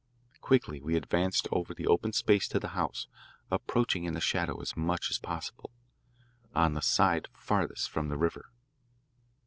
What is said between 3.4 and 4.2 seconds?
approaching in the